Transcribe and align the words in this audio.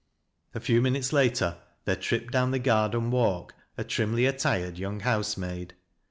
A 0.55 0.59
few 0.59 0.81
minutes 0.81 1.13
later 1.13 1.59
there 1.85 1.95
tripped 1.95 2.31
down 2.33 2.49
the 2.49 2.57
garden 2.57 3.11
ralk 3.11 3.51
a 3.77 3.83
trimly 3.83 4.25
attired 4.25 4.79
young 4.79 5.01
housemaid. 5.01 5.75